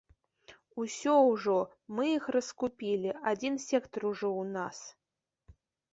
Усё 0.83 1.13
ўжо, 1.31 1.57
мы 1.99 2.07
іх 2.13 2.23
раскупілі, 2.37 3.09
адзін 3.33 3.53
сектар 3.69 4.01
ужо 4.13 4.27
ў 4.41 4.55
нас! 4.59 4.77